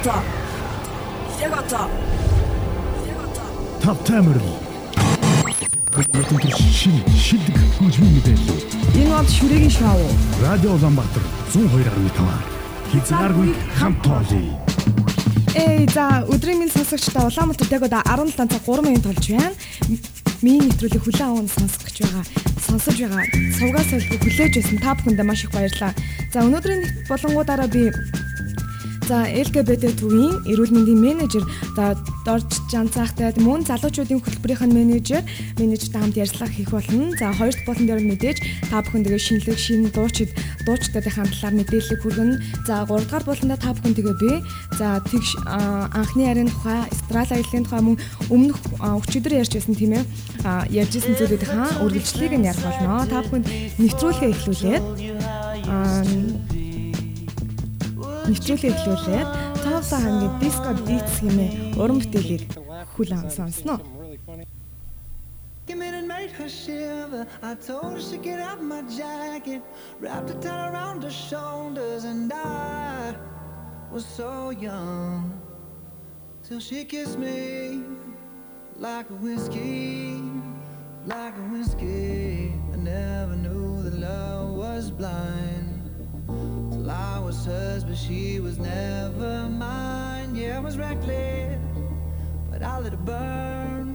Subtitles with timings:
[0.00, 0.22] одоо.
[1.40, 1.90] Яг одоо.
[3.82, 4.40] Тав таймер.
[5.92, 8.64] Бүгд шин шилдэг хөгжмийн мэдээлэл.
[8.96, 10.00] Энэ бол шүрэгийн шоу.
[10.40, 11.22] Радио Улаанбаатар
[11.52, 12.16] 102.5.
[12.92, 14.56] Хязгааргүй хамт тоолъё.
[15.54, 19.52] Эй за өдрийн минь сонсогчдоо Улаанбаатар яг одоо 17 цаг 3 минут болж байна.
[20.40, 22.24] Миний нэвтрүүлэг хүлэн аван сонсох гэж байгаа.
[22.64, 23.24] Сонсож байгаа.
[23.58, 25.92] Сувгаас солигүй хүлээж байсан та бүхэндээ маш их баярлалаа.
[26.32, 27.92] За өнөөдрийн болонгуудаараа би
[29.10, 31.42] За LGBT төвийн эрүүл мэндийн менежер
[31.74, 35.26] за Дорж Жанцаахтай мөн залуучуудын хөтөлбөрийн менежер
[35.58, 37.10] менежертэй хамт ярилцлага хийх болно.
[37.18, 38.38] За хоёрт болон дээр мэдээж
[38.70, 40.30] та бүхэн тэгээ шинэлэг шинэ дуучид
[40.62, 42.38] дуучдын талаар мэдээлэл хүргэнэ.
[42.70, 44.32] За гуравдугаар болондоо та бүхэн тэгээ би
[44.78, 47.98] за тэгш анхны ярийн тухай, эстрал аяллаа тухай мөн
[48.30, 50.06] өмнөх өчигдөр ярьж байсан тийм ээ.
[50.70, 53.10] Ярьж исэн зүйлүүдийн үргэлжлэлийг нь ярих болно.
[53.10, 53.42] Та бүхэн
[53.74, 54.84] нэвтрүүлгээ эхлүүлээд
[58.30, 59.28] нэвтрүүлгээ эхлүүлээд
[59.66, 62.46] Товса хамгийн диско дитс хэмээн уран бүтээлийг
[62.94, 63.78] хүл ам сонсноо.
[66.20, 67.26] made her shiver.
[67.42, 69.62] I told her to get out my jacket,
[70.00, 73.14] wrapped a towel around her shoulders, and I
[73.90, 75.40] was so young
[76.42, 77.82] till she kissed me
[78.76, 80.20] like a whiskey,
[81.06, 82.52] like a whiskey.
[82.74, 85.59] I never knew that love was blind.
[86.90, 90.34] Till I was hers, but she was never mine.
[90.34, 91.60] Yeah, I was reckless,
[92.50, 93.88] but I let it burn.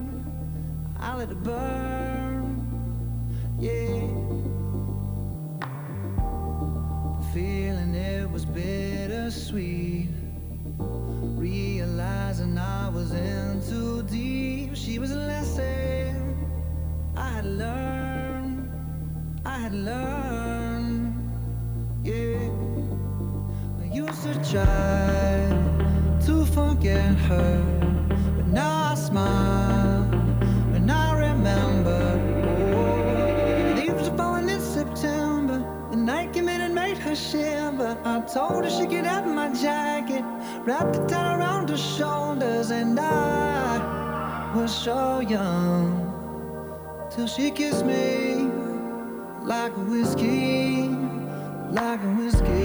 [0.98, 2.46] I let it burn.
[3.60, 4.00] Yeah.
[7.20, 10.08] The feeling it was bittersweet.
[10.78, 14.74] Realizing I was in too deep.
[14.74, 16.48] She was a lesson
[17.18, 18.70] I had learned.
[19.46, 20.65] I had learned
[23.96, 25.48] used to try
[26.26, 27.64] to forget her,
[28.36, 30.04] but now I smile
[30.72, 32.02] when I remember.
[32.76, 35.60] Oh, leaves are falling in September.
[35.92, 37.98] The night came in and made her shiver.
[38.04, 40.26] I told her she could have my jacket,
[40.66, 45.88] wrapped the towel around her shoulders, and I was so young
[47.12, 48.50] till she kissed me
[49.46, 50.90] like whiskey
[51.72, 52.65] like a whiskey.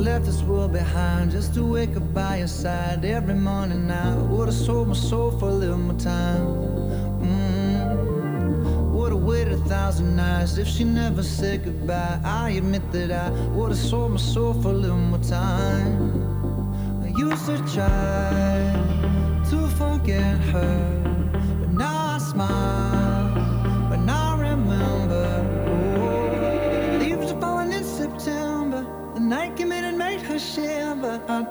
[0.00, 3.88] Left this world behind just to wake up by your side every morning.
[4.30, 6.46] Would've sold my soul for a little more time.
[7.22, 8.90] Mm.
[8.92, 12.18] Would've waited a thousand nights if she never said goodbye.
[12.24, 15.92] I admit that I would've sold my soul for a little more time.
[17.04, 18.72] I used to try
[19.50, 20.99] to forget her,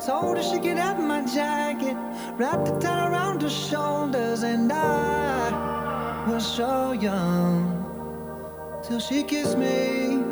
[0.06, 1.98] told her she could have my jacket,
[2.38, 7.76] wrapped it towel around her shoulders, and I was so young
[8.84, 10.24] till she kissed me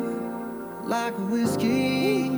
[0.84, 2.30] like a whiskey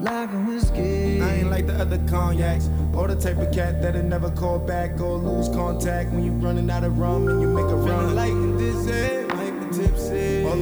[0.00, 1.20] like a whiskey.
[1.20, 2.68] I ain't like the other cognacs.
[2.94, 6.70] Or the type of cat that'll never call back or lose contact when you're running
[6.70, 8.14] out of rum and you make a run.
[8.14, 8.96] Like this, eh?
[8.98, 9.15] Might be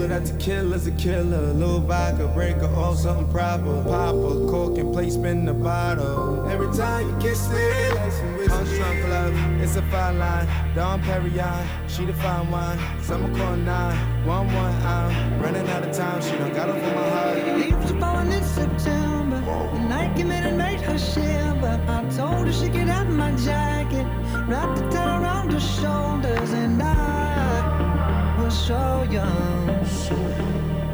[0.05, 1.55] All of that tequila's a killer.
[1.55, 3.83] Little vodka, break her off something proper.
[3.85, 6.47] Pop a cork and play spin the bottle.
[6.47, 8.53] Every time you kiss it, like whiskey.
[8.53, 10.47] Unstrung love, it's a fine line.
[10.75, 12.79] Dom Perignon, she the fine wine.
[13.01, 14.75] Summer call nine, one one.
[14.83, 16.21] I'm running out of time.
[16.21, 17.59] She done got over my heart.
[17.59, 19.41] Leaves are falling in September.
[19.41, 21.81] The night came in and made her shiver.
[21.89, 24.07] I told her she could have my jacket,
[24.47, 29.64] wrapped towel around her shoulders, and I was so young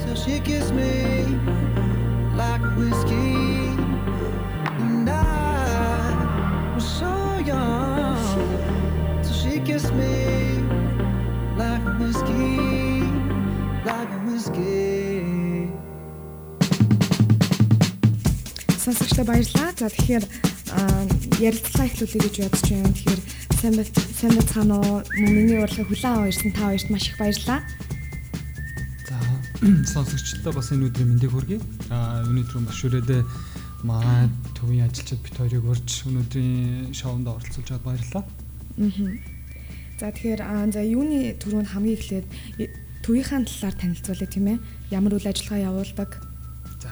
[0.00, 0.92] till she kissed me
[2.36, 3.74] like whiskey,
[4.82, 7.12] and I was so
[7.44, 8.16] young
[9.22, 10.16] till she kissed me
[11.56, 13.04] like whiskey,
[13.84, 15.70] like whiskey.
[18.80, 19.72] Сонсогчдод баярлалаа.
[19.76, 20.24] За тэгэхээр
[21.40, 22.92] ярилцлага эхлүүлэе гэж бодож байна.
[22.92, 23.20] Тэгэхээр
[23.60, 23.74] сайн
[24.16, 25.00] сайн байцгаана уу?
[25.20, 27.60] Миний урлагийг хүлээн ирсэн та хоёрт маш их баярлалаа.
[29.60, 31.60] Сонсогчдод бас энэ өдрийн мэндийг хүргэе.
[31.84, 33.22] За өнөөдөр бас шүрээдээ
[33.84, 34.24] маа
[34.56, 38.24] төвийн ажилчид бит хоёрыг урьж өнөөдрийн шоунд оролцуулж байгаад баярлалаа.
[38.24, 39.12] Аа.
[40.00, 40.42] За тэгэхээр
[40.72, 42.26] за юуны түрүүнд хамгийн эхлээд
[43.04, 44.58] төвийнхаа талаар танилцуулъя тийм ээ.
[44.96, 46.10] Ямар үйл ажиллагаа явуулдаг?
[46.80, 46.88] За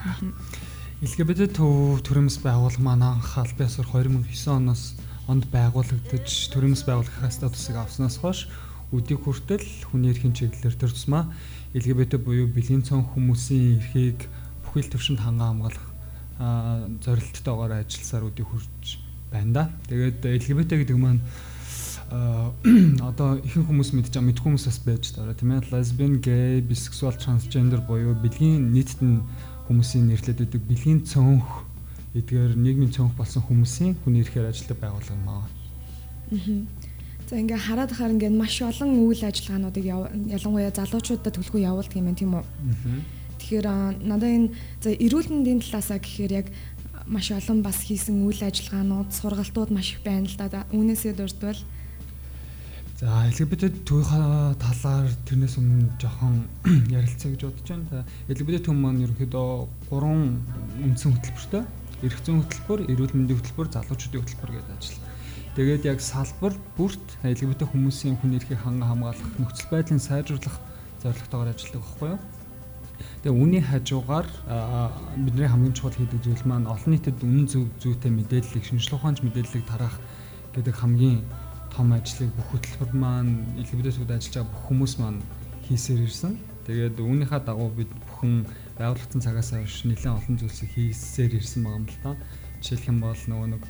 [1.01, 4.93] LGBT төв төрөмс байгууллага маань анх бие асар 2009 оноос
[5.25, 8.45] онд байгуулагдаж төрөмс байгуулах статусыг авснаас хойш
[8.89, 11.29] өдийг хүртэл хүний эрхийн чиглэлээр төр тусмаа
[11.77, 14.25] LGBT буюу бэлгийн цон хүмүүсийн эрхийг
[14.65, 15.87] бүхэл төвшөнд хангаа хамгаалах
[17.05, 18.97] зорилттойгоор ажилласаар өдийг хүрч
[19.29, 19.63] байна да.
[19.85, 21.21] Тэгээд LGBT гэдэг маань
[23.09, 25.69] одоо ихэнх хүмүүс мэдж байгаа мэдгүй хүмүүс бас байж байгаа тийм ээ.
[25.69, 29.21] Lesbian, gay, bisexual, transgender буюу бэлгийн нийтэд нь
[29.69, 31.69] хүмүүсийн нэрлэдэг байдаг бэлгийн цонх
[32.17, 35.45] эдгээр нийгмийн цонх болсон хүмүүсийн хүний эрхээр ажилладаг байгууллага юм аа.
[37.29, 42.17] За ингээ хараад хахаар ингээ маш олон үйл ажиллагаануудыг ялангуяа залуучуудад төлхөө явуулдаг юм байна
[42.17, 42.45] тийм үү.
[43.37, 43.67] Тэгэхээр
[44.01, 44.49] надад энэ
[44.81, 46.47] за эрүүл мэндийн талаасаа гэхээр яг
[47.05, 50.65] маш олон бас хийсэн үйл ажиллагаанууд, сургалтууд маш их байна л да.
[50.73, 51.61] Үүнээсээ дурдвал
[52.97, 54.25] За LGBT түүхий
[54.59, 56.49] талаар тэрнээс өмнө жоохон
[56.97, 58.03] ярилцъя гэж бодож байна.
[58.25, 59.49] LGBT түн маань ерөнхийдөө
[59.87, 60.41] гурван
[60.83, 61.63] үндсэн хөтөлбөртэй.
[62.03, 65.08] Эрх зүйн хөтөлбөр, эрүүл мэндийн хөтөлбөр, залуучуудын хөтөлбөр гэдэг ажил.
[65.57, 70.57] Тэгээд яг салбар бүрт LGBT хүмүүсийн хүн эрхийг ханган хамгаалах, нөхцөл байдлыг сайжруулах
[71.01, 72.19] зорилготойгоор ажилладаг байхгүй юу?
[73.23, 74.27] Тэгээ үүний хажуугаар
[75.17, 79.65] бидний хамгийн чухал хийдэг зүйл маань олон нийтэд үнэн зөв зүйтэй мэдээллийг шинжилгээ ухаанч мэдээллийг
[79.67, 79.97] тараах
[80.55, 81.23] гэдэг хамгийн
[81.73, 85.19] том ажлыг бүх хөтөлбөр маань LGBT-д ажиллаж байгаа бүх хүмүүс маань
[85.67, 86.33] хийсээр ирсэн.
[86.67, 88.45] Тэгээд үүнийхээ дагуу бид бүхэн
[88.77, 92.11] байгуулагдсан цагаас хойш нэлээд олон зүйлсийг хийсээр ирсэн байгаа юм л та.
[92.61, 93.63] Жишээлх юм бол нөгөө нэг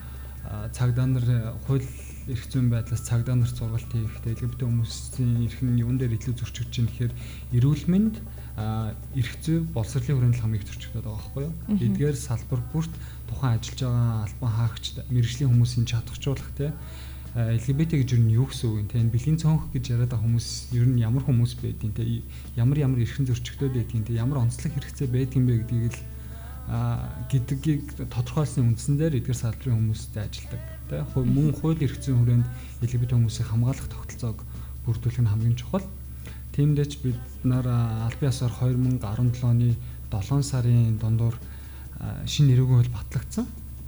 [0.50, 1.26] цагдаа нар
[1.70, 1.86] хууль
[2.30, 6.74] эрх зүйн байдлаас цагдаа нарт сургалт хийх, LGBT хүмүүсийн эрх нь юун дээр илүү зөрчигдөж
[6.74, 7.14] байна гэхээр
[7.58, 8.16] эрүүл мэнд
[9.18, 11.54] эрх зүй боловсролын хүрээнд хамгийн их зөрчигдөж байгаа байхгүй юу?
[11.86, 12.94] Эдгээр салбар бүрт
[13.30, 16.74] тухайн ажиллаж байгаа албан хаагч мэрэгжлийн хүмүүсийн чадахжуулах те
[17.38, 20.26] LGBT гэж юу нь юу гэсэн үг юм те энэ бэлгийн цонх гэж яриад байгаа
[20.26, 22.04] хүмүүс ер нь ямар хүмүүс байдгийг те
[22.58, 26.02] ямар ямар эрхэн зөрчигдөд байдгийг те ямар онцлог хэрэгцээ байдгийг бэ гэдгийг л
[27.30, 32.48] гэдгийг тодорхойлсон үндсэн дээр эдгээр салбарын хүмүүстэй ажилдаг те мөн хууль эрх зүйн хүрээнд
[32.86, 34.40] LGBT хүмүүсийг хамгаалах тогтолцоог
[34.86, 35.86] бүрдүүлэх нь хамгийн чухал.
[36.54, 39.74] Тиймдээч бид нар албан ёсоор 2017 оны
[40.14, 41.36] 7 сарын дундуур
[42.30, 43.46] шинэ нэрүүгэн хууль батлагдсан.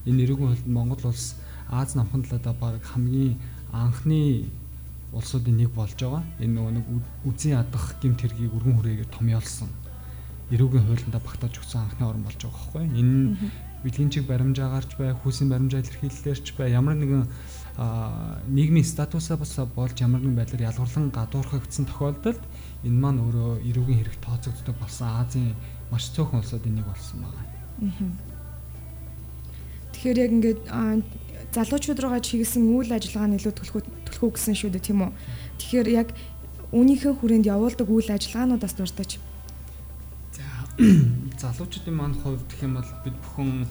[0.10, 1.38] Энэ нэрүүгэн хуульд Монгол улс
[1.72, 3.40] Аз намхан талаадаа баг хамгийн
[3.72, 4.44] анхны
[5.14, 6.24] улсуудын нэг болж байгаа.
[6.44, 6.86] Энэ нөгөө нэг
[7.24, 9.72] үзэн ядах гимт хэргийг өргөн хүрээгээр томьёолсон.
[10.52, 12.84] Эрүүгийн хуулиндаа багтааж өгсөн анхны орн болж байгаа байхгүй.
[13.00, 13.36] Энэ
[13.84, 17.24] бэлгийн чиг баримжаагаарч бай, хүүсийн баримжаа илэрхийлэлээрч бай, ямар нэгэн
[18.52, 22.44] нийгмийн статусаа бас болж ямар нэгэн байдлаар ялгарлан гадуурхагдсан тохиолдолд
[22.84, 25.56] энэ маань өөрөө эрүүгийн хэрэг тооцогддог болсон Азийн
[25.88, 28.12] маш цөөхөн улсуудын нэг болсон байна.
[29.96, 30.60] Тэгэхээр яг ингээд
[31.56, 35.12] залуучууд руугаа чиглэсэн үйл ажиллагаа нь илүү төлхөө гэсэн шүү дээ тийм үү.
[35.60, 36.10] Тэгэхээр яг
[36.76, 39.20] үүнийхээ хүрээнд явуулдаг үйл ажиллагаануудаас дуртаж.
[40.78, 43.68] За залуучуудын маань хувьд гэх юм бол бид бүхэн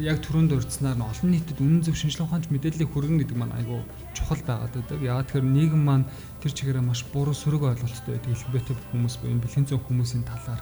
[0.00, 3.84] яг түрүүнд урьдсанаар нь олон нийтэд үнэн зөв шинжилгээ ухаанч мэдээллийг хүргэн гэдэг маань айгүй
[4.16, 4.98] чухал байгаад байдаг.
[5.04, 6.08] Яагаад тэгэхээр нийгэм маань
[6.40, 8.32] тэр чигээрээ маш буруу сөрөг ойлголттой байдаг.
[8.32, 10.60] LGBT хүмүүс буюу бэлэн зүүн хүмүүсийн талаар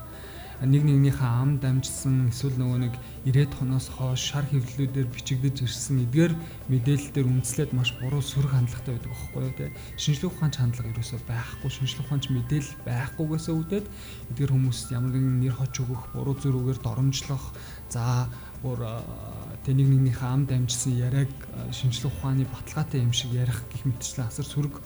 [0.64, 2.94] нэг нэгнийхээ ам дамжсан эсвэл нөгөө нэг
[3.28, 6.32] 90-ад хоноос хойш шар хөвлөлүүдээр бичигдэж ирсэн эдгээр
[6.72, 9.68] мэдээлэлээр үндэслээд маш буруу сөрөг хандлагатай байдаг аахгүй юу те
[10.00, 13.86] шинжлэх ухаанч хандлага ерөөсөө байхгүй шинжлэх ухаанч мэдээлэл байхгүйгээсээ үүдээд
[14.32, 17.44] эдгээр хүмүүс ямар нэгэн нэр хоч өгөх буруу зөрүүгээр доромжлох
[17.92, 18.32] за
[18.64, 18.80] бүр
[19.60, 21.32] тэ нэг нэгнийхээ ам дамжсан яриаг
[21.68, 24.80] шинжлэх ухааны баталгаатай юм шиг ярих гих мэтчлэн асар сөрөг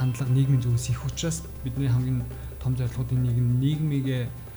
[0.00, 2.24] хандлага нийгмийн зүгээс их учраас бидний хамгийн
[2.56, 4.47] том зорилгоудын нэг нь нийгмигээ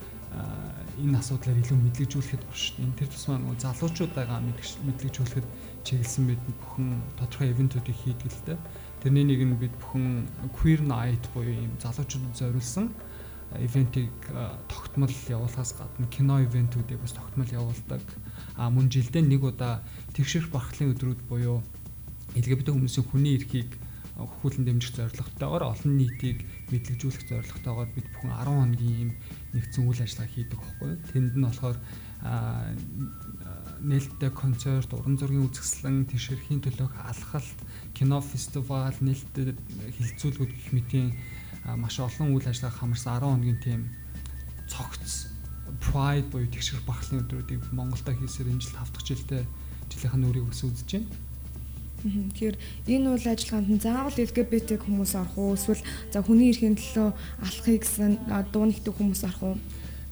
[1.01, 2.63] энэ асуудлаар илүү мэдлэгжүүлэхэд биш.
[2.79, 5.47] Энэ тэр тусмаа нөгөө залуучуудаагаа мэдлэгжүүлэхэд
[5.83, 8.59] чиглэсэн бид бүхэн тодорхой ивентүүдийг хийдэг л дээ.
[9.01, 12.93] Тэрний нэг нь бид бүхэн queer night буюу ийм залуучуудад зориулсан
[13.59, 14.13] ивентийг
[14.71, 18.03] тогтмол явуулахаас гадна кино ивентүүдийг бас тогтмол явуулдаг.
[18.55, 19.83] А мөн жилдээ нэг удаа
[20.15, 21.59] тэгшэрх бархлын өдрүүд буюу
[22.31, 23.75] LGBT хүмүүсийн хүний эрхийг
[24.15, 29.11] хөхүүлэн дэмжих зорилготойгоор олон нийтийг мэдлэгжүүлэх зорилготойгоор бид бүхэн 10 хоногийн ийм
[29.53, 30.99] нэгдсэн үйл ажиллагаа хийдэг байхгүй юу.
[31.11, 31.77] Тэнд нь болохоор
[33.81, 37.59] нээлттэй концерт, уран зургийн үзэсгэлэн, тэшэрхийн төлөөх алхалт,
[37.97, 39.57] кино фестивал, нээлттэй
[39.97, 41.09] хилцүүлгүүд гэх мэтийн
[41.81, 43.81] маш олон үйл ажиллагаа хамарсан 10 хоногийн тийм
[44.69, 45.33] цогц
[45.81, 49.43] Pride буюу тэгшэр бахлын өдрүүдийг Монголда хийсээр энэ жил тавтах жилдээ
[49.89, 51.09] жилийнхэн өөрийг бас үзэж байна.
[52.01, 52.57] Тэгэхээр
[52.89, 55.53] энэ үйл ажиллагаанд заавал LGBT хүмүүс орох уу?
[55.53, 57.09] Эсвэл за хүний эрхийн төлөө
[57.45, 58.11] алахыг гэсэн
[58.49, 59.57] дуу нэгтэг хүмүүс орох уу?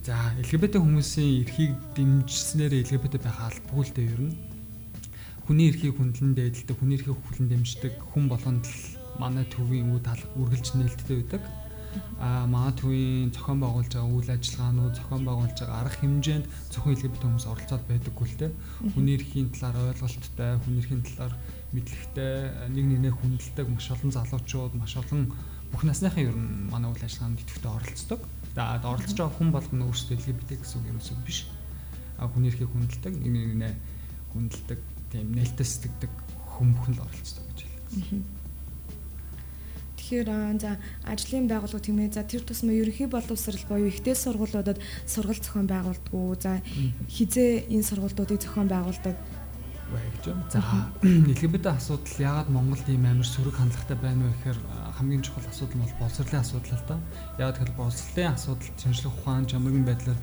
[0.05, 4.37] За LGBT хүмүүсийн эрхийг дэмжснээр LGBT байх албагүй л дээ ер нь.
[5.49, 8.81] Хүний эрхийг хүндлэн дээдэлдэг, хүний эрхийг хүлэн дэмждэг хүн болгонд л
[9.17, 11.43] манай төвийн үе тал үргэлж нээлттэй байдаг.
[12.21, 17.47] А магадгүй зохион байгуулж байгаа үйл ажиллагаанууд зохион байгуулж байгаа арга хэмжээнд зөвхөн LGBT хүмүүс
[17.49, 18.47] оролцоод байдаггүй л те
[18.93, 21.33] хүний эрхийн талаар ойлголттой хүний эрхийн талаар
[21.73, 25.29] мэдлэгтэй нэг нэгнээ хүндэлдэг маш олон залуучууд маш олон
[25.69, 28.19] бүх насныхан ер нь манай үйл ажиллагаанд идэвхтэй оролцдог.
[28.57, 31.39] За оролцож байгаа хүн болгоно өөрсдөө LGBT гэсэн үг ерөөсөө биш.
[32.17, 33.73] А хүний эрхийг хүндэлдэг, нэг нэгнээ
[34.33, 34.79] хүндэлдэг,
[35.13, 36.11] тийм нээлттэй сэтгэдэг
[36.57, 38.25] хүн бүхэн л оролцдог гэж хэлдэг.
[39.99, 45.45] Тэгэхээр за ажлын байгууллага тийм ээ за тэр тусмаа ерөнхий боловсрал буюу ихтэй сургуулиудад сургалт
[45.45, 46.09] зохион байгуулдаг.
[46.41, 46.65] За
[47.05, 49.13] хизээ энэ сургалтуудыг зохион байгуулдаг
[49.93, 50.45] бай гэж байна.
[50.49, 50.61] За
[51.03, 54.59] LGBT асуудал яагаад Монголд ийм амар сөрөг хандлагатай байна вэ гэхээр
[54.97, 56.97] хамгийн чухал асуудал нь бол боловсролын асуудал л да.
[57.41, 60.19] Яагаад гэвэл боловсролын асуудал шинжлэх ухаан чамрын байдлаар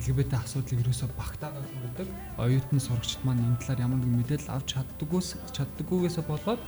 [0.00, 2.08] LGBT асуудлыг ерөөсөө багтаагаад өгдөг.
[2.38, 6.62] Оюутны сурагчид маань энэ талаар ямар нэгэн мэдээлэл авч чаддаггүйс чаддаггүйгээсээ болоод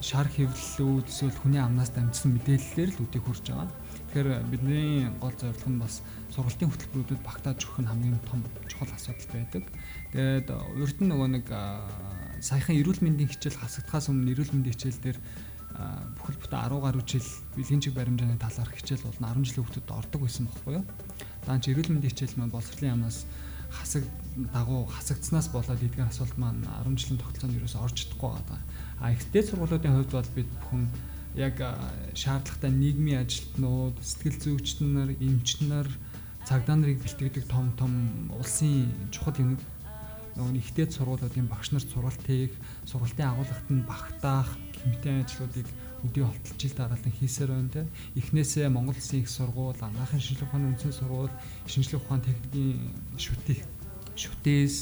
[0.00, 3.68] шар хэвлэлүүд эсвэл хүний амнаас дамжсан мэдээллээр л үдийг хүрч байгаа.
[4.16, 6.00] Тэгэхээр бидний гол зорилго нь бас
[6.32, 9.64] сургалтын хөтөлбөрүүдэд багтааж өгөх нь хамгийн том чухал асуудал байдаг.
[10.16, 11.44] Тэгээд урд нь нөгөө нэг
[12.40, 15.18] саяхан эрүүл мэндийн хичээл хасагдахаас өмнө эрүүл мэндийн хичээл дээр
[16.16, 17.28] бүхэл бүтэн 10 гаруй жил
[17.60, 20.84] бэлгийн чиг баримжааны талаарх хичээл бол 10 жилийн хүүхдэд ордог байсан байхгүй юу?
[21.44, 23.28] Даанч эрүүл мэндийн хичээл маань боловсролын яамнаас
[23.68, 24.04] хасаг
[24.56, 28.60] дагуу хасагдсанаас болоод эдгээр асуулт маань 10 жилийн тогтолцоонд ерөөсөөр орж чадахгүй байгаа.
[28.96, 30.88] А ихтэй сургуулиудын хувьд бол бид бүхэн
[31.36, 31.60] яг
[32.16, 35.88] шаардлагатай нийгмийн ажилтнууд, сэтгэл зүйчид нар, эмч нар,
[36.48, 37.92] цагдаа нарыг бэлтгэдэг том том
[38.40, 39.60] улсын чухал юм
[40.36, 42.52] нөгөө ихтэй сургуулиудын багш нарт сургалт хийх,
[42.84, 44.50] сургалтын агуулгад нь багтаах
[44.80, 45.68] гэмтэн ажлуудыг
[46.04, 47.82] өдөө холтолж ил дараалан хийсээр байна те.
[48.20, 53.60] Эхнээсээ Монгол Улсын их сургууль, анхаахан шинжлэх ухааны үндэсний сургууль, шинжлэх ухааны техникийн шүтэх
[54.12, 54.76] шүтээс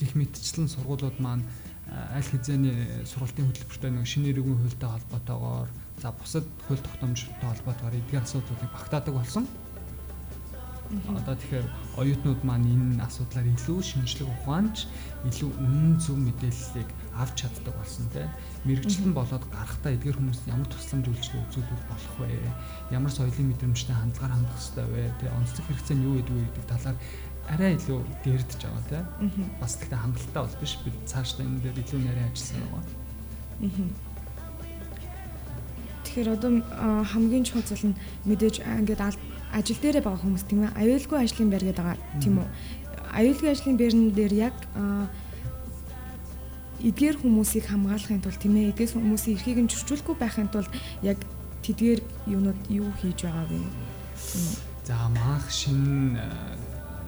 [0.00, 1.44] гих мэтчлэн сургуулиуд маань
[1.90, 8.22] аль хэзээний сургалтын хөтөлбөртэй нэг шинэ иргэн хуультай холбоотойгоор за бусад хууль тогтоомжтой холбоотойгоор эдгээр
[8.22, 9.44] асуудлуудыг багтаадаг болсон.
[10.92, 14.84] Одоо тэгэхээр оюутнууд маань энэ асуудлаар илүү шинжлэх ухаанч
[15.24, 18.28] илүү үнэн зөв мэдээллийг авч чаддаг болсон тийм
[18.68, 22.36] мэрэгчлэн болоод гарахтаа эдгээр хүмүүс ямар тусламж үйлчлэл үзүүлэх болох вэ?
[22.92, 25.02] Ямар соёлын мэдрэмжтэй хандлагаар хандах хэрэгтэй вэ?
[25.16, 26.96] Тэгээ онцлог хэрэгцээ нь юу гэдэг вэ гэдэг талаар
[27.48, 29.06] арай илүү дэрдэж байгаа тийм.
[29.60, 32.84] Бас тэгтээ хангалттай бол биш бид цаашдаа энэ дээр илүү нарийн ажилласан байгаа.
[36.04, 36.50] Тэгэхээр одоо
[37.08, 39.00] хамгийн чухал зүйл нь мэдээж ингээд
[39.52, 42.48] ажил дээрээ байгаа хүмүүс тийм ээ аюулгүй ажлын байр гэдэг байгаа тийм үү?
[43.12, 44.56] Аюулгүй ажлын байрн дээр яг
[46.82, 50.72] эдгээр хүмүүсийг хамгаалахын тулд тийм ээ эдгээр хүмүүсийн эрхийг нь зөрчүүлэхгүй байхын тулд
[51.04, 51.18] яг
[51.62, 53.60] тэдгээр юунууд юу хийж байгаа вэ?
[54.82, 56.18] За маах шин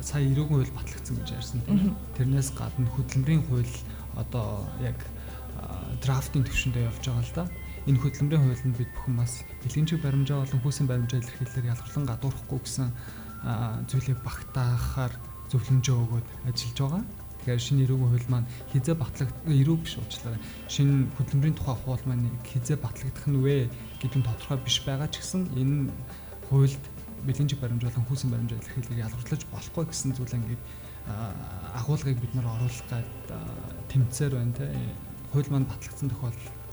[0.04, 1.58] сая ирээгүй хууль батлагдсан гэж ярьсан
[2.14, 3.74] тэрнээс гадна хөдөлмөрийн хууль
[4.14, 5.00] одоо яг
[6.04, 7.44] драфтын төвшөндөө явж байгаа л да
[7.84, 12.88] энэ хөдөлмөрийн хуулинд бид бүхэн бас бэлгэнчиг баримжаа болон хүүсийн баримжаа илэрхийлэлээр ялгарлан гадуурхахгүй гэсэн
[13.92, 15.12] зүйлийг багтаахаар
[15.52, 17.04] зөвлөмжөө өгөөд ажиллаж байгаа.
[17.44, 20.40] Тэгэхээр шинэ эрүүгийн хууль маань хизээ батлаг эрүү биш уучлаарай.
[20.72, 23.68] Шинэ хөдөлмөрийн тухай хууль маань хизээ батлагдах нь вэ
[24.00, 25.92] гэдэг нь тодорхой биш байгаа ч гэсэн энэ
[26.48, 26.84] хуульд
[27.28, 30.62] бэлгэнчиг баримжаа болон хүүсийн баримжаа илэрхийлэлээр ялгарлаж болохгүй гэсэн зүйл ингээд
[31.76, 33.08] агуулгыг бид нар оруулах гад
[33.92, 34.72] тэмцээр байна те.
[35.36, 36.63] Хууль маань батлагдсан тохиолдолд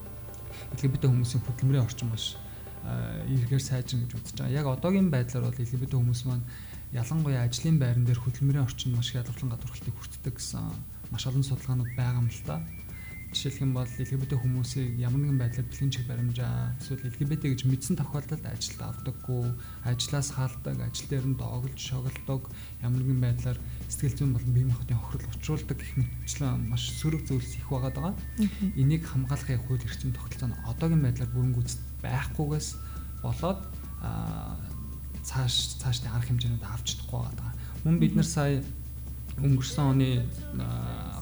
[0.74, 2.36] LGBT хүмүүсийн хөдөлмөрийн орчин маш
[2.84, 4.58] эргээр сайжрна гэж үзэж байгаа.
[4.60, 6.46] Яг одоогийн байдлаар бол LGBT хүмүүс маань
[6.91, 10.65] ялангуяа ажлын байран дээр хөдөлмөрийн орчин маш хялбарлан гадуурхалтыг хүртдэг гэсэн
[11.13, 12.60] маш олон судалгаанууд байгаа юм л та.
[13.31, 17.95] Жишээлх юм бол LGBT хүмүүсийг ямар нэгэн байдлаар бэлгийн чиг баримжаа эсвэл LGBT гэж мэдсэн
[17.95, 19.55] тохиолдолд ажилд авдаггүй,
[19.88, 22.51] ажлаас хаалдаг, ажил дээр нь доогдож шоглдог,
[22.83, 27.55] ямар нэгэн байдлаар сэтгэл зүйн болон биеийн хотын хохирол учруулдаг гэх мэтчлэн маш сөрөг зүйлс
[27.55, 28.11] их байгаа даа.
[28.75, 32.67] Энийг хамгаалахын хууль эрхцэн тогтолцоо нь одоогийн байдлаар бүрэнгүйц байхгүйгээс
[33.23, 33.63] болоод
[35.23, 37.51] цааш цаашдын арга хэмжээнүүд авч чадахгүй байгаа.
[37.88, 38.59] Мөн бид нар сая
[39.39, 40.09] өнгөрсөн оны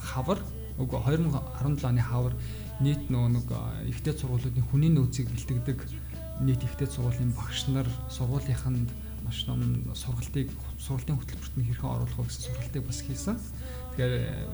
[0.02, 0.40] хавар
[0.80, 2.36] Үгүй 2017 оны хавар
[2.80, 3.48] нийт нөгөө нэг
[3.92, 5.80] ихтэй сургуулиудын хүний нөөцийг бэлтгэдэг
[6.40, 8.88] нийт ихтэй сургуулийн багш нар сургуулийнханд
[9.28, 9.60] маш том
[9.92, 10.48] сургалтыг
[10.80, 13.36] сургалтын хөтөлбөрт нь хэрхэн оруулах вэ гэсэн сургалтыг бас хийсэн.
[14.00, 14.14] Тэгэхээр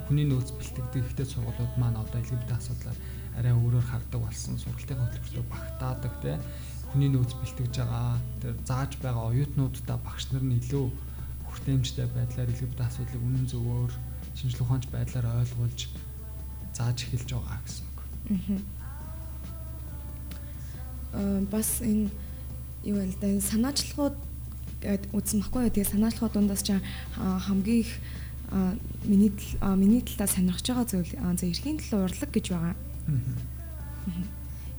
[0.09, 2.97] хүний нөөц бэлтгэдэг ихтэй сургуулиуд маань одоо LGBT асуудлаар
[3.37, 4.57] арай өөрөөр хардаг болсон.
[4.57, 6.41] Сургалтын хөтөлбөртөө багтаадаг те
[6.89, 8.17] хүний нөөц бэлтгэж байгаа.
[8.41, 10.85] Тэр зааж байгаа оюутнуудаа багш нар нь илүү
[11.45, 13.93] хүртээмжтэй байдлаар LGBT асуудлыг үнэн зөвөөр
[14.33, 15.79] шинжлэх ухаанч байдлаар ойлгуулж
[16.75, 17.99] зааж эхэлж байгаа гэсэн үг.
[21.15, 22.11] Аа бас энэ
[22.83, 24.15] юу вэ энэ санаачлагууд
[25.15, 25.71] үзсэн баггүй.
[25.71, 26.75] Тэгээ санаачлагууд дундаас ч
[27.15, 27.91] хамгийн их
[29.05, 29.31] миний
[29.63, 32.75] миний талаа сонирхож байгаа зүйл за эрхийн төлөө урлаг гэж байгаа.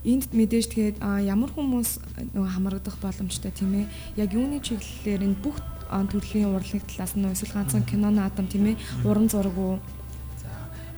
[0.07, 1.99] Энд мэдээж тэгээд ямар хүмүүс
[2.31, 3.91] нөгөө хамрагдах боломжтой тийм ээ.
[4.15, 5.59] Яг юуны чиглэлээр энэ бүх
[5.91, 8.79] төрлийн урлагийн талаас нь эсвэл ганцхан киноны адам тийм ээ.
[9.03, 9.83] Уран зураг уу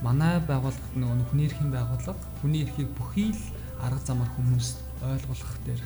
[0.03, 3.43] манай байгууллагт нөгөө хүний эрхийн байгууллага хүний эрхийг бүхий л
[3.83, 5.81] арга замаар хүмүүст ойлгуулах дээр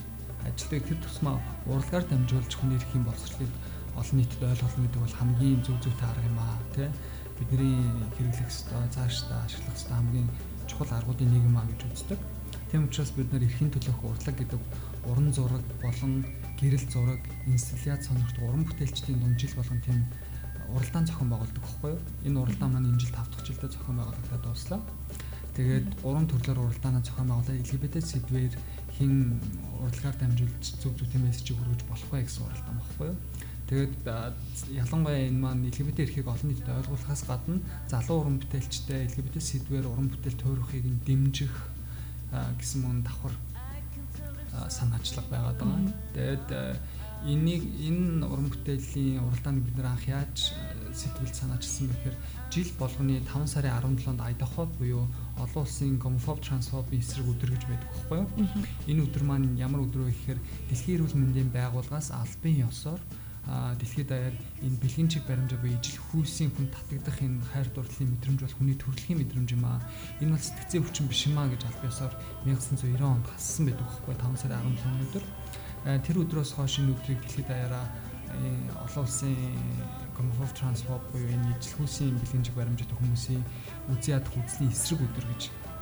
[0.46, 3.54] ажилладаг тэр тусмаа уралгаар дамжуулж хүний эрхийн боловсролыг
[3.98, 6.90] олон нийтэд ойлгуулна гэдэг бол хамгийн зөв зөвтэй арга юм аа тий
[7.40, 7.78] бидний
[8.16, 10.30] хэрэглэх ёстой цаашдаа ашиглах ёстой хамгийн
[10.70, 12.20] чухал аргуудын нэг юм аа гэж үздэг.
[12.70, 14.62] Тийм учраас бид нар эрхийн төлөөх урлаг гэдэг
[15.10, 16.26] уран зураг болон
[16.60, 20.00] гэрэл зураг, инсталляц сонирхт уран бүтээлчдийн дунд жил болгон тийм
[20.72, 22.02] уралдаан зохион байгуулдаг байхгүй юу?
[22.28, 24.82] Энэ уралдаан маань энэ жил 5 дахь жилдээ зохион байгуулагдаад дуслаа.
[25.54, 28.56] Тэгээд уран төрлөөр уралдаанаа зохион байгуулаад LGBT сэдвээр
[28.98, 29.14] хин
[29.84, 33.20] урлагаар дамжуулж зөв зөв мессежийг хүргэж болох вэ гэсэн уралдаан багхгүй юу?
[33.70, 33.96] Тэгээд
[34.76, 40.12] ялангуяа энэ маань LGBT эрхийг олон нийтэд ойлгуулахаас гадна залуу уран бүтээлчтэй LGBT сэдвээр уран
[40.12, 41.54] бүтээл туурахыг нь дэмжих
[42.34, 43.34] гэсэн мөн давхар
[44.70, 45.94] санаачлага байгаад байгаа.
[46.14, 46.48] Тэгээд
[47.24, 50.52] энийг энэ уран бүтээлийн уралдааныг бид нэр анх яаж
[50.92, 52.16] сэтгэлд санаачилсан бэхээр
[52.52, 55.08] жил болгоны 5 сарын 17-нд Айдахо буюу
[55.40, 58.30] олон улсын гомофоб трансфобийн эсрэг өдөр гэж байдаг байхгүй юу?
[58.92, 63.00] Энэ өдөр маань ямар өдөр вэ гэхээр Дэлхийн эрүүл мэндийн байгууллагаас албан ёсоор
[63.44, 68.40] дэлхийд даяар энэ бэлгийн чиг баримжаа буюу ижил хүйсийн хүн татагдах энэ хайр дурлалын мэдрэмж
[68.40, 69.84] бол хүний төрөлхийн мэдрэмж юм аа.
[70.24, 72.14] Энэ бол сэтгцийн өвчин биш юм аа гэж албан ёсоор
[72.48, 75.24] 1990 онд хассан байдаг байхгүй 5 сарын 17 өдөр.
[75.84, 77.86] Тэр өдрөөс хойш энэ өдрийг дэлхийд даяараа
[78.88, 79.36] олон улсын
[80.16, 83.44] гомофоб трансфоб буюу энэ ижилхүүсийн бэлгийн чиг баримжаатай хүмүүсийн
[83.92, 85.42] үзий ядах үзлийн эсрэг өдөр гэж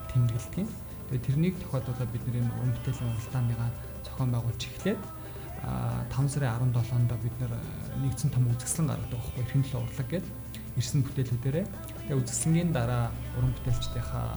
[0.10, 0.68] тэмдэглэдэг.
[1.12, 3.70] Тэгээ тэрнийг тохиолдуулаад бид нэр уран бүтээлийн уралдааныгаа
[4.02, 5.02] зохион байгуулж эхлээд
[5.62, 7.38] 5 сарын 17-нд бид
[8.02, 10.28] нэгдсэн том үзэсгэлэн гаргадаг байхгүй эрхэн төлөө урлаг гээд
[10.82, 11.66] ирсэн бүтээлүүдээрээ
[12.10, 14.28] тэгээ үзэсгэлэнгийн дараа уран бүтээлчдийнхаа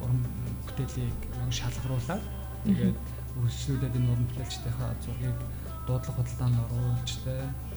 [0.00, 0.20] уран
[0.64, 1.18] бүтээлийг
[1.52, 2.22] шалгаруулад
[2.64, 2.96] тэгээд
[3.38, 5.38] үргэлжлүүлээд энэ уран бүтээлчдийнхаа зургийг
[5.86, 7.34] дуудлага худалдаанд оруулж тэ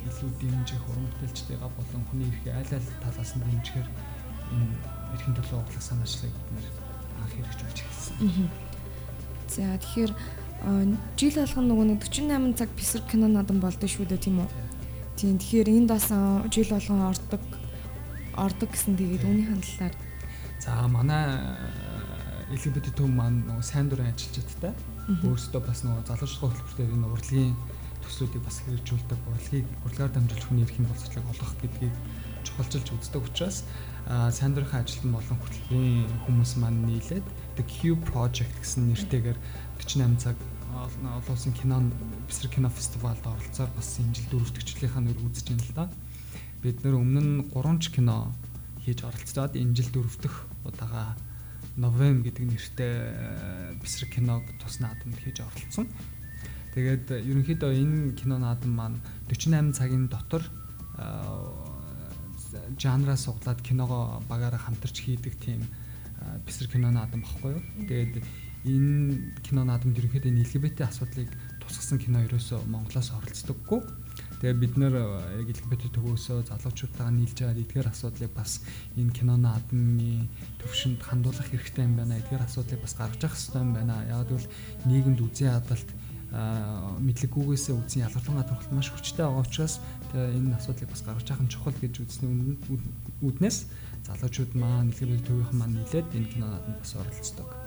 [0.08, 3.90] илүү дэмжих уран бүтээлчдийгээ болон хүний эрхээ аль аль талаас нь дэмжихээр
[4.54, 4.74] энэ
[5.14, 6.68] эрхийн төлөө урлаг санаачлалыг бид нэр
[7.22, 8.50] анх хэрэгжүүлж эхэлсэн.
[9.48, 10.12] За тэгэхээр
[11.20, 14.50] жил болгоно нөгөө нэг 48 цаг бисер кино надан болдсон шүү дээ тийм үү?
[15.18, 16.08] Тийм тэгэхээр энд бас
[16.54, 17.44] жил болгон ордог
[18.38, 19.96] ордог гэсэн тэгээд үүний хандлалаар
[20.62, 21.26] за манай
[22.48, 24.72] LGBT төв маань нөгөө сайн дурын ажилчдтай
[25.28, 27.56] өөрсдөө бас нөгөө залуучдын хөтөлбөртөө энэ урлагийн
[28.08, 31.96] төслүүдийг бас хэрэгжүүлдэг урлагийг урлагаар дамжуулж хүний эрхийн боловсролыг олгох гэдгийг
[32.48, 33.58] чухалчилж үздэг учраас
[34.08, 37.28] сайн дурынхаа ажилтан болон хөтөлбөрийн хүмүүс маань нийлээд
[37.60, 39.38] The Q Project гэсэн нэртэйгээр
[39.84, 40.38] 48 цаг
[40.72, 41.84] олон улсын кино
[42.28, 45.86] бисрэг кино фестивалд оролцоод бас энэ жил дөрөвдөгчлийнхаа нэр үзэж байна л да.
[46.64, 48.32] Бид нэр өмнө нь 3 ч кино
[48.86, 51.18] хийж оролцоод энэ жил дөрөвдөх удаага
[51.78, 52.94] Новем гэдэг нэртэй
[53.78, 55.86] бисрэг киног тус наадамд хийж оролцсон.
[56.74, 58.98] Тэгээд ерөнхийдөө энэ кино наадам маань
[59.30, 60.42] 48 цагийн дотор
[62.82, 65.62] жанраа суглаад киногоо багаараа хамтарч хийдэг тийм
[66.46, 67.64] бисрэг кино наадам багхгүй юу.
[67.86, 68.26] Тэгээд
[68.66, 71.30] энэ кино наадамд ерөнхийдөө LGBT асуудлыг
[71.62, 73.82] тусгасан кино ерөөсөө Монголоос оролцдоггүй.
[74.38, 74.94] Тэгээ бид нэр
[75.42, 78.62] яг LGBT төгөөсөө залуучуудтайгаа нийлж байгаа эдгээр асуудлыг бас
[78.94, 80.30] энэ кино наадмын
[80.62, 82.22] төвшөнд хандуулах хэрэгтэй юм байна.
[82.22, 83.98] Эдгээр асуудлыг бас гаргаж явах хэрэгтэй юм байна.
[84.06, 84.46] Яг л
[84.86, 85.90] нийгэмд үзэн хадалт
[87.02, 89.82] мэдлэггүйгээсээ үзэн ялгарлангаа төрөлт маш хүчтэй байгаа учраас
[90.14, 92.30] энэ асуудлыг бас гаргаж явах нь чухал гэж үзсэн
[93.26, 93.58] үднээс
[94.06, 97.67] залуучууд маань LGBT төвийнхэн маань нийлээд энэ кино наадамд бас оролцдог.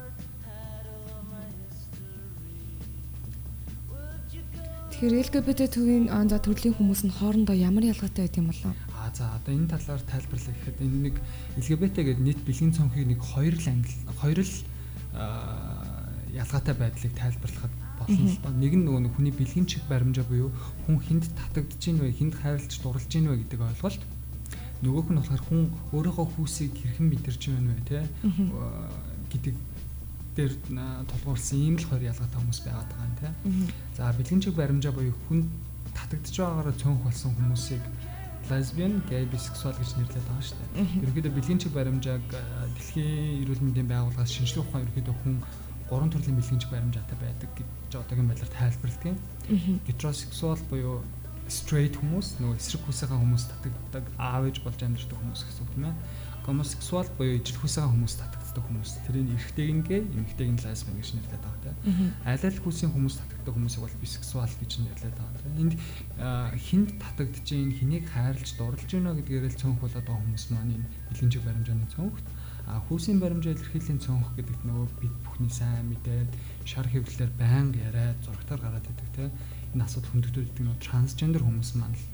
[5.00, 8.76] Тэгэхээр LGBT төвийн за төрлийн хүмүүс нь хоорондоо ямар ялгаатай байд юм болов?
[8.92, 11.16] А за одоо энэ талаар тайлбарлах гэхэд энэ нэг
[11.56, 14.54] LGBT гэдэг нийт бэлгийн цонхыг нэг хоёр л англи хоёр л
[16.36, 18.52] ялгаатай байдлыг тайлбарлахад болно л доо.
[18.52, 20.52] Нэг нь нөгөө хүний бэлгийн чиг баримжаа буюу
[20.84, 24.04] хүн хүнд татагдж гин вэ, хүнд хайрлаж дурлж гин вэ гэдэг ойлголт.
[24.84, 25.62] Нөгөөх нь болохоор хүн
[25.96, 28.04] өөрийнхөө хүүсийг хэрхэн мэдэрч байна вэ, тэ
[29.32, 29.56] гэдэг
[30.40, 30.54] дээр
[31.12, 33.68] тулгуурласан ийм л хоёр ялгаатай хүмүүс байгаад байгаа юм тийм.
[33.96, 35.44] За бэлгэн чиг баримжаа буюу хүн
[35.92, 37.84] татагдж байгаагаар цонх болсон хүмүүсийг
[38.50, 40.86] лесбиан, гей, бисексуал гэж нэрлэдэг байгаа шүү дээ.
[41.04, 42.24] Ерөнхийдөө бэлгийн чиг баримжааг
[42.74, 45.36] дэлхийн эрүүл мэндийн байгууллагаас шинжлэх ухаан ерөнхийдөө хүн
[45.86, 49.18] гурван төрлийн бэлгийн чиг баримжаатай байдаг гэж одоогийн байдлаар тайлбарладаг.
[49.86, 50.98] Гетеросексуал буюу
[51.50, 55.86] straight хүмүүс нөгөө эсрэг хүсээхэн хүмүүс татагддаг аав ээж болж амьдардаг хүмүүс гэсэн үг тийм
[55.90, 55.94] ээ.
[56.46, 58.90] Гомосексуал буюу ижил хүсээхэн хүмүүс татагддаг татдаг хүмүүс.
[59.06, 62.10] Тэрийг эрэгтэйг нь гээ, эмэгтэйг нь лесбиан гэж нэрлэдэг байгаа тийм.
[62.26, 65.54] Аль аль хүсийн хүмүүс татдаг хүмүүсийг бол бисексуал гэж нэрлэдэг байгаа тийм.
[65.62, 65.74] Энд
[66.58, 70.86] хинд татагдж гин, хэнийг хайрлж, дурлж гинэ гэдгээр л цөөнх болоод байгаа хүмүүс маань энэ
[71.14, 72.26] бэлэн чиг баримжааны цөөнхт
[72.70, 76.30] а хүүсийн баримжаа илэрхийллийн цөөнх гэдэг нөгөө бид бүхний сайн мэдээд
[76.62, 79.30] шар хэвлэлээр байнга яриад зурагтаар гараад идэг тийм.
[79.74, 82.06] Энэ асуудал хөндөгдөд идэг нөгөө трансгендер хүмүүс маань л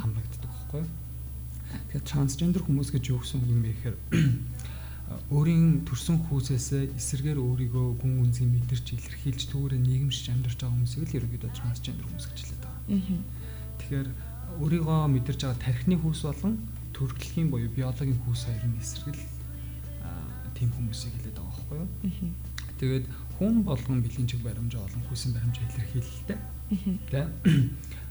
[0.00, 0.84] хамрагддаг байхгүй?
[1.68, 3.96] Тэгэхээр трансгендер хүмүүс гэж юу гэсэн үг юм бэ гэхээр
[5.30, 11.18] өөрийн төрсөн хүүсээс эсэргээр өөрийгөө гүн гүнзгий мэдэрч илэрхийлж түүрээ нийгэмшиж амьдарч байгаа хүмүүсийг л
[11.18, 12.86] ерөөдөө трансгендер хүмүүс гэж хэлээд байгаа.
[13.78, 14.08] Тэгэхээр
[14.62, 16.54] өөрийгөө мэдэрч байгаа тархины хүүс болон
[16.94, 19.26] төрөлхийн буюу биологийн хүүс хоёр нь эсрэгэл
[20.54, 22.34] тийм хүмүүсийг хэлээд байгаа байхгүй юу?
[22.78, 23.06] Тэгээд
[23.40, 26.38] хүн болгон бэлгийн чиг баримжаа олон хүүсийн баримжаа илэрхийлэлтэй.
[27.08, 27.20] Тэ?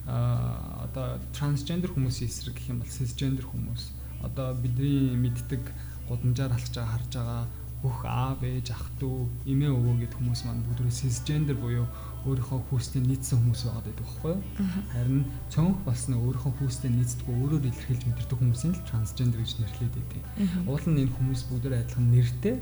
[0.10, 3.94] Аа одоо трансгендер хүмүүсийн эсрэг гэх юм бол сисгендер хүмүүс
[4.26, 5.64] одоо бидний мэддэг
[6.10, 7.44] гудамжаар алхаж байгаа харж байгаа
[7.80, 11.88] бүх аав ээж ах トゥ эмээ өвөө гэд хүмүүс маань бүгд сисгендер буюу
[12.28, 14.44] өөрийнхөө хүүстэй нийцсэн хүмүүс байгаа гэдэг байхгүй юу?
[14.92, 20.24] Харин цонх болсноо өөрийнхөө хүүстэй нийцдэггүй өөрөөр илэрхийлж мэдэрдэг хүмүүсийн л трансгендер гэж нэрлэдэг байдаг.
[20.68, 22.56] Уул нь энэ хүмүүс бүгд адилхан нэртэй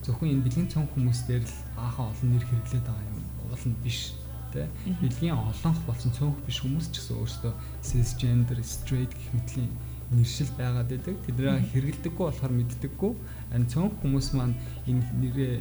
[0.00, 3.20] зөвхөн энэ бэлгийн цонх хүмүүстээр л баахан олон нэр хэрэглээд байгаа юм.
[3.44, 4.16] Уул нь биш
[4.48, 4.64] тэ
[5.04, 7.52] бэлгийн олонх болсон цонх биш хүмүүс ч гэсэн өөрсдөө
[7.84, 9.72] cisgender, straight гэх мэтлийн
[10.18, 11.14] нэршил байгаад байдаг.
[11.26, 13.12] Тэднийг хэрэгэлдэггүй болохоор мэддэггүй.
[13.50, 14.56] Харин цөөнх хүмүүс маань
[14.90, 15.54] энэ нэрээ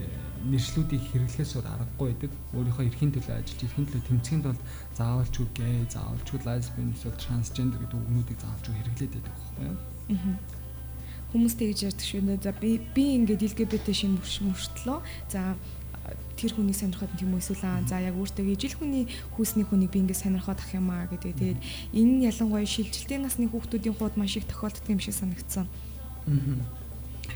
[0.53, 2.31] нэршлүүдийг хэрэглэхээс өөр аргагүй байдаг.
[2.53, 4.61] Өөрийнхөө эрхийн төлөө ажиллаж, эрхийн төлөө тэмцэхэд бол
[4.97, 9.77] заавалчгүй гей, заавалчгүй лесбиан, эсвэл трансгендер гэдэг үгнүүдийг заавалчгүй хэрэглээд байдаг байхгүй юу?
[10.13, 10.61] Аа
[11.33, 12.37] хүмүүс тэгж ярьдаг шүү нэ.
[12.45, 14.99] За би би ингээд LGBT шин мөртлөө
[15.33, 15.57] за
[16.35, 20.23] тэр хүнийг сонирхоод тийм эсвэл аа за яг өөртөө ижил хүний хүүсний хүнийг би ингээд
[20.23, 21.31] сонирхоод ах юм аа гэдэг.
[21.39, 21.59] Тэгээд
[21.95, 25.67] энэ нь ялангуяа шилжилтийн насны хүүхдүүдийн хувьд маш их тохиолддог юм шиг санагдсан.
[26.27, 26.83] Аа.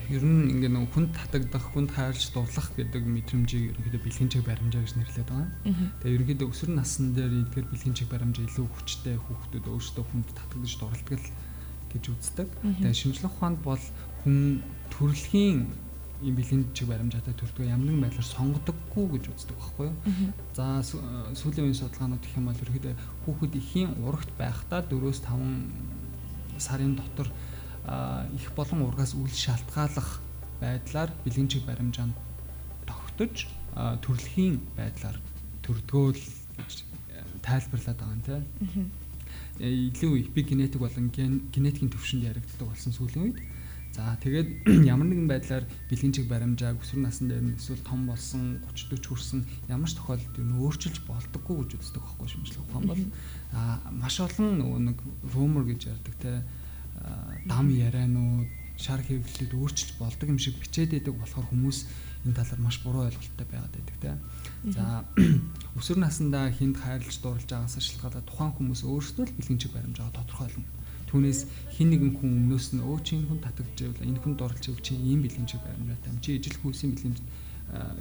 [0.08, 4.84] Ер нь ингээд нэг хүнд татагдах, хүнд хайрлж дурлах гэдэг мэдрэмжийг ерөнхийдөө бэлгийн чиг баримжаа
[4.84, 5.51] гэж нэрлэдэг байгаа.
[5.99, 10.73] Тэгээ ерөнхийдөө өсвөр насны дээр эдгээр бэлгийн чиг баримжаа илүү хүчтэй хүүхдүүд өөрсдөө хүнд татагдж
[10.80, 11.21] дурлдаг
[11.91, 12.47] гэж үздэг.
[12.84, 13.84] Тэгээ шинжлэх ухаанд бол
[14.23, 14.63] хүн
[14.95, 15.87] төрөлхийн
[16.21, 19.95] ийм бэлэн чиг баримжаатай төрдөг ямар нэгэн байдлаар сонгодоггүй гэж үздэг байхгүй юу.
[20.58, 22.93] За сүүлийн үеийн судалгаанууд гэх юм бол ерөөдөө
[23.25, 27.30] хүүхэд ихийн урагт байхдаа 4-5 сарын дотор
[28.34, 30.21] их болон ургаас үл шалтгааллах
[30.60, 32.17] байдлаар бэлэн чиг баримжаанд
[32.89, 33.45] тогтож
[33.77, 35.17] төрөлхийн байдлаар
[35.62, 36.23] төрдгөө л
[36.58, 36.75] гэж
[37.45, 38.89] тайлбарлаад байгаа юм тийм.
[39.58, 43.38] Илүү эпигенетик болон генетикийн төвшөнд яригддаг болсон сүүлийн үед
[43.97, 48.62] За тэгээд ямар нэгэн байдлаар бэлгийн чиг баримжааг өсвөр насны дээр нь эсвэл том болсон
[48.69, 49.41] 30 40 хүрсэн
[49.73, 53.03] ямар ч тохиолдолд юу өөрчилж болдоггүй гэж үздэг байхгүй шимжлэх ухаан бол.
[53.57, 54.97] А маш олон нөгөө нэг
[55.33, 56.45] rumor гэж ярьдаг те.
[57.49, 58.45] Дам ярианууд
[58.77, 61.89] шар хэвлэлүүд өөрчилж болдог юм шиг бичээд байдаг болохоор хүмүүс
[62.29, 64.12] энэ талаар маш буруу ойлголттой байгаад байдаг те.
[64.77, 65.10] За
[65.81, 70.69] өсвөр насндаа хинд хайрлаж дурлж байгаас шалтгаалаад тухайн хүмүүс өөрсдөө л бэлгийн чиг баримжаа тодорхойлно
[71.07, 71.39] Түүнээс
[71.71, 74.83] хин нэгэн хүн өмнөөс нь өө чи энэ хүн татагдж байвал энэ хүн дурлж байвал
[74.83, 76.19] чи ийм бэлэн чиг баримжаатай юм.
[76.19, 77.15] Чи ижил хүүсийн бэлэн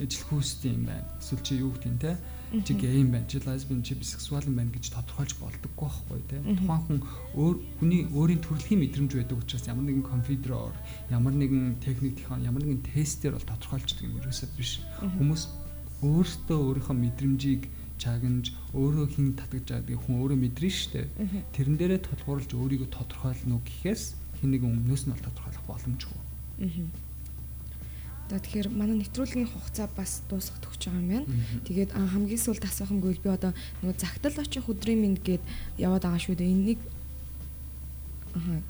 [0.03, 1.07] ижил хүүстэй юм байна.
[1.19, 2.19] Эсвэл чи юу гэдэг юм те?
[2.63, 3.27] Чи гей юм байна.
[3.27, 6.39] Чи лесбиан чи бисексуал юм байна гэж тодорхойлж болдоггүй байхгүй те.
[6.39, 6.99] Тухайн хүн
[7.35, 10.75] өөр хүний өөрийн төрөлхийн мэдрэмж байдаг учраас ямар нэгэн компьютероор
[11.11, 14.83] ямар нэгэн техник ямар нэгэн тестээр бол тодорхойлждаг юм ерөөсөө биш.
[15.03, 15.43] Хүмүүс
[16.07, 17.63] өөртөө өөрийнхөө мэдрэмжийг
[17.99, 20.39] чагнаж өөрөө хин татгаж байгаа хүн өөрөө
[20.77, 21.07] шүү дээ.
[21.57, 24.05] Тэрэн дээрээ тулгуурлаж өөрийгөө тодорхойлно гэхээс
[24.41, 26.21] хин нэг өмнөөс нь бол тодорхойлох боломжгүй.
[28.27, 31.27] За тэгэхээр манай нэвтрүүлгийн хугацаа бас дуусах төгсөж байгаа юм байна.
[31.63, 35.45] Тэгээд хамгийн сүүлд асуухангүй би одоо нөгөө загтал очих өдрийн мэд гээд
[35.79, 36.51] яваад байгаа шүү дээ.
[36.51, 36.81] Энийг
[38.37, 38.61] Аа.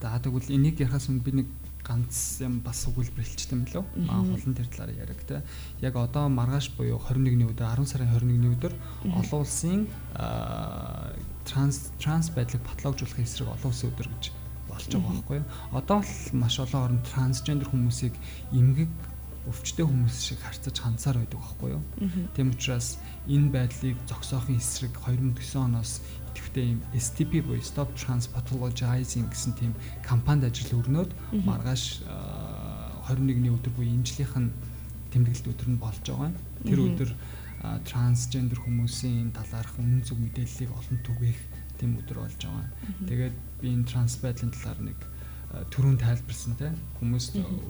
[0.00, 1.48] За тэгвэл энийг ярахаас өмнө би нэг
[1.92, 3.84] ганц юм бас өгүүлбэр хэлчихсэн лөө.
[4.08, 5.42] Аа хулан тэр талаар яриаг те.
[5.84, 8.72] Яг одоо маргааш буюу 21-ний өдөр 10 сарын 21-ний өдөр
[9.04, 9.84] олон улсын
[11.44, 14.24] транс транс байдлыг патологжуулахын эсрэг олон улсын өдөр гэж
[14.72, 15.46] болж байгаа байхгүй юу.
[15.76, 18.16] Одоо л маш олон орнд трансгендер хүмүүсийг
[18.56, 18.88] эмгэг
[19.42, 21.82] өвчтөе хүмүүс шиг харьцаж хандсаар байдаг байхгүй юу.
[22.32, 26.00] Тийм учраас энэ байдлыг зогсоохын эсрэг 2009 оноос
[26.32, 31.12] идэвхтэй юм STP буюу Stop Trans Pathologizing гэсэн тийм кампанид ажил өрнөд
[31.44, 32.02] маргааш
[33.06, 34.50] 21-ний өдөр буюу энэ жилийнх нь
[35.12, 36.32] тэмдэглэлт өдөр нь болж байгаа.
[36.64, 37.10] Тэр өдөр
[37.86, 41.40] трансгендер хүмүүсийн талаарх үнэн зөв мэдээллийг олон түгээх
[41.78, 42.66] тийм өдөр болж байгаа.
[43.06, 44.98] Тэгээд би энэ транс байдлын талаар нэг
[45.52, 47.26] төрүн тайлбарсан те хүмүүс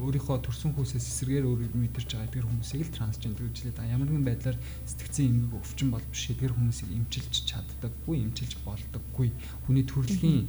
[0.07, 3.83] өөрийнхөө төрсөн хүүсээс эсэргээр өөрийг мэдэрч байгаа эдгээр хүмүүсийг л трансгендер гэж хэлээд.
[3.91, 9.35] Ямар нэгэн байдлаар сэтгцэн эмгэг өвчин бол биш эдгээр хүмүүсийг эмчилж чаддаггүй, эмчилж болдоггүй.
[9.67, 10.47] Хүний төрөлхийн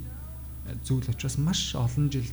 [0.85, 2.29] зүйл учраас маш олон жил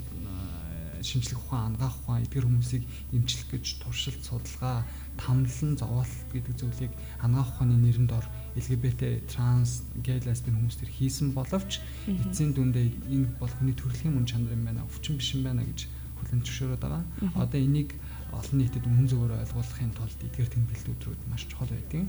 [1.00, 2.84] шинжлэх ухаан, ангаах ухаан эдгээр хүмүүсийг
[3.16, 4.84] эмчлэх гэж туршилт судалгаа,
[5.16, 6.92] тамлан зовоолт гэдэг зүйлийг
[7.24, 13.28] ангаах ухааны нэрэнд ор LGBT транс гей лесбиан хүмүүс төр хийсэн боловч эцсийн дүндээ энэ
[13.38, 15.86] бол хүний төрөлхийн мөн чанар юм байна өвчин биш юм байна гэж
[16.18, 17.04] хүлэн зөвшөөрөд байгаа.
[17.38, 17.94] Одоо энийг
[18.34, 22.06] олон нийтэд үнэн зөвөөр ойлгуулахын тулд эдгээр тэмдэглэлт өдрүүд маш чухал байдаг.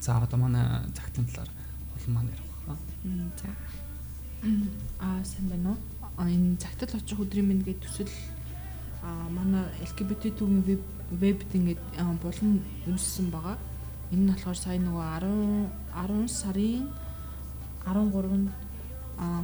[0.00, 0.64] За одоо манай
[0.96, 1.50] цагтын талаар
[1.96, 2.80] олон маань ярих байна.
[3.36, 3.48] За.
[5.00, 6.24] Аа сайн байна уу?
[6.24, 8.12] Энэ цагтл очих өдрийн минь гэдэг төсөл
[9.04, 11.80] а манай LGBT түүгийн веб вебд ингээд
[12.24, 13.56] булан үүссэн байгаа.
[14.14, 16.86] Энэ нь болохоор сая нөгөө 10 10 сарын
[17.82, 18.48] 13-нд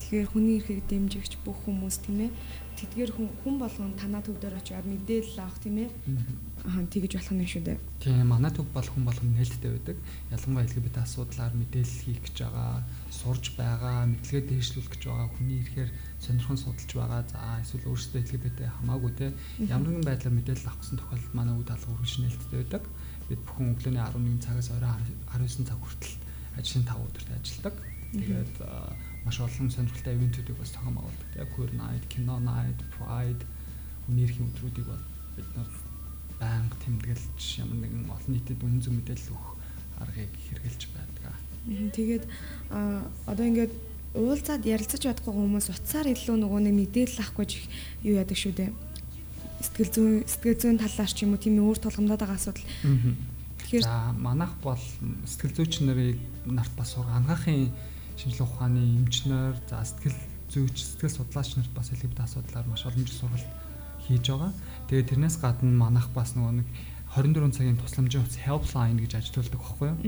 [0.00, 2.30] Тэгэхээр хүний эрхийг дэмжигч бүх хүмүүс тийм ээ.
[2.78, 5.90] Тэдгээр хүн болгон танаа төв дээр очиод мэдээлэл авах тийм ээ
[6.64, 7.78] Аа тэгэж болох нь шүү дээ.
[8.00, 9.96] Тийм манай төв бол хүн болгон нээлттэй байдаг.
[10.32, 12.80] Ялангуяа LGBT асуудлаар мэдээлэл хийх гэж байгаа,
[13.12, 15.90] сурж байгаа, мэдлэгээ дээшлүүлэх гэж байгаа хүний ихээр
[16.24, 17.20] сонирхон судалж байгаа.
[17.28, 19.26] За эсвэл өөрсдөө LGBT хамаагүй те
[19.60, 22.84] ямар нэгэн байдлаар мэдээлэл авах гэсэн тохиолдолд манай үе даалгавар үргэлж нээлттэй байдаг.
[23.28, 26.14] Бид бүхэн өглөөний 11 цагаас оройн 19 цаг хүртэл
[26.58, 27.76] ажлын 5 өдөрт ажилладаг.
[28.14, 28.54] Тэгээд
[29.24, 31.28] маш олон сонирхолтой ивентүүдийг бас зохион байгуулдаг.
[31.34, 33.42] Яг queer night, кино night, pride,
[34.06, 35.70] хүний эрхийн өдрүүдийг бол бид нар
[36.38, 39.50] байнга тэмдэглэж ямар нэгэн олон нийтэд үнэн зөв мэдээлэл өгөх
[40.04, 41.24] аргыг хэрэгжилж байдаг.
[41.64, 42.24] Тэгээд
[43.26, 43.72] одоо ингээд
[44.14, 47.46] уулзаад ярилцаж чадахгүй хүмүүс утсаар илүү нөгөө нэг мэдээлэл авахгүй
[48.04, 48.70] юу яадаг шүү дээ.
[49.64, 52.68] Сэтгэл зүйн сэтгэл зүйн талаар ч юм уу тийм өөр тулгамдаад байгаа асуудал.
[53.64, 54.84] Тэгэхээр за манайх бол
[55.24, 57.72] сэтгэл зүйч нарыг нарт бас ангаахын
[58.20, 60.18] шинжилгээ ухааны эмчнэр за сэтгэл
[60.52, 63.48] зүйч сэтгэл судлаач нарт бас элемент асуудлаар маш олон жил сургалт
[64.04, 64.52] хийж байгаа.
[64.88, 66.68] Тэгээд тэрнээс гадна манайх бас нөгөө нэг
[67.16, 69.98] 24 цагийн тусламжийн утас helpline гэж ажилуулдаг байхгүй юу?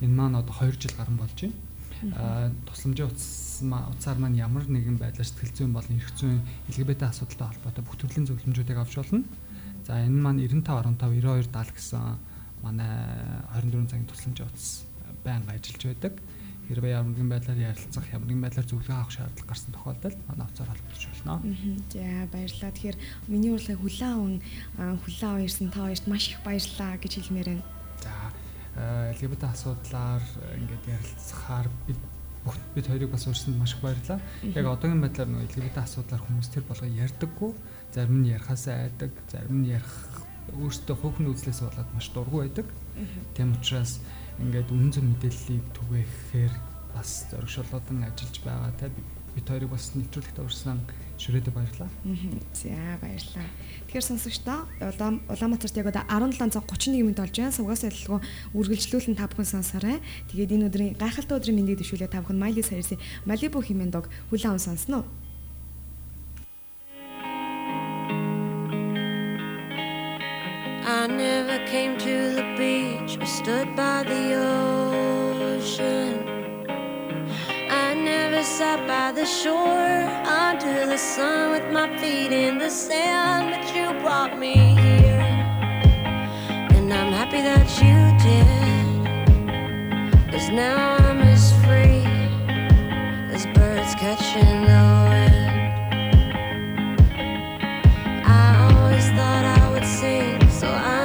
[0.00, 1.54] Энэ маань одоо 2 жил гарсан болж байна.
[2.02, 7.84] Тусламжийн утас утсаар маань ямар нэгэн байдлаар сэтгэл зүйн болон эрх зүйн LGBT асуудалтай холбоотой
[7.86, 9.22] бүх төрлийн зөвлөмжүүдийг авч болно.
[9.86, 12.18] За энэ маань 95 15 92 70 гэсэн
[12.66, 12.90] манай
[13.54, 14.86] 24 цагийн тусламжийн утас
[15.22, 16.14] байнга ажиллаж байдаг
[16.68, 20.70] хэрвээ ямар нэгэн байдлаар ярилцах, ямар нэгэн байдлаар зөвлөгөө авах шаардлага гарсан тохиолдолд манай уцаар
[20.70, 21.34] холбогдож болно.
[21.90, 22.70] За баярлалаа.
[22.72, 24.34] Тэгэхээр миний урлагийг хүлээн аван
[24.78, 27.64] хүлээн аван ирсэн та хоёрт маш их баярлалаа гэж хэлмээр байна.
[27.98, 28.14] За
[28.76, 30.24] LGBT асуудлаар
[30.56, 32.00] ингээд ярилцахаар бид
[32.44, 34.20] бүх бид хоёрыг бас урьсанд маш их баярлалаа.
[34.42, 37.52] Яг одоогийн байдлаар нөгөө LGBT асуудлаар хүмүүс тэр болго ярьдаггүй,
[37.94, 39.94] зарим нь ярихаасаа айдаг, зарим нь ярих
[40.50, 42.66] өөртөө хөөхн үзлээс болоод маш дургу байдаг.
[43.36, 44.02] Тийм учраас
[44.42, 46.54] ингээд үнэн зөв мэдээллийг түгээхээр
[46.96, 50.78] бас зоригшолоодан ажиллаж байгаа те бид хоёрыг бас нэвтрүүлэгт урьсан
[51.16, 51.88] шүрээдэ баярлаа.
[52.52, 53.46] За баярлаа.
[53.88, 54.68] Тэгэхээр сонсогчдоо
[55.28, 57.52] Улаанбаатарт яг одоо 17:31 минут болж байна.
[57.52, 58.20] Сувгаас адилгүй
[58.52, 60.00] үргэлжлүүлэн та бүхэн сонсоорой.
[60.32, 64.56] Тэгээд энэ өдрийн гайхалтай өдрийн мэндийг дэвшүүлээ та бүхэн Майли Сарисын Малибу хэмээн дог хүлээн
[64.56, 65.04] аван сонсноо.
[70.84, 74.71] I never came to the beach or stood by the ocean.
[78.72, 80.00] Sat by the shore
[80.46, 84.54] under the sun with my feet in the sand, but you brought me
[84.84, 85.26] here.
[86.76, 88.46] And I'm happy that you did.
[90.30, 92.04] Cause now I'm as free
[93.34, 95.50] as birds catching the wind.
[98.24, 101.01] I always thought I would sing so I